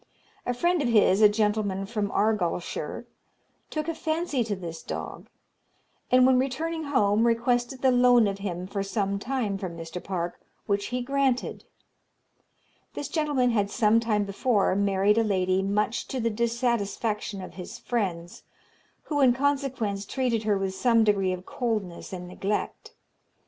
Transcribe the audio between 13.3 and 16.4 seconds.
had some time before married a lady much to the